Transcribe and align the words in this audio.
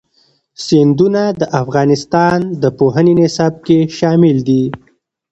سیندونه 0.65 1.23
د 1.39 1.41
افغانستان 1.61 2.37
د 2.61 2.63
پوهنې 2.77 3.13
نصاب 3.21 3.53
کې 3.65 3.79
شامل 3.97 4.37
دي. 4.47 4.63